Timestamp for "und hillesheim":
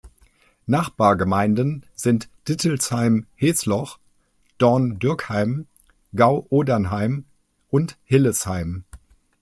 7.69-8.85